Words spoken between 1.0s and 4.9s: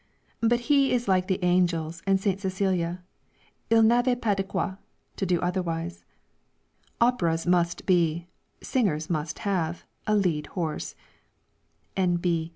like the angels and St. Cecilia, "Il n'avait pas de quoi"